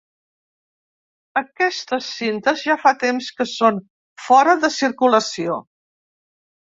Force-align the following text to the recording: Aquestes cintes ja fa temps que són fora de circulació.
Aquestes 1.41 2.07
cintes 2.15 2.65
ja 2.69 2.77
fa 2.87 2.95
temps 3.05 3.29
que 3.41 3.49
són 3.53 3.77
fora 4.25 4.57
de 4.65 4.73
circulació. 4.81 5.61